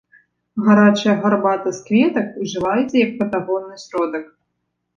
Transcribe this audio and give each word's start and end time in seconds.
Гарачая 0.67 1.13
гарбата 1.25 1.69
з 1.77 1.85
кветак 1.91 2.27
ужываецца 2.47 2.95
як 3.05 3.11
патагонны 3.21 3.75
сродак. 3.87 4.25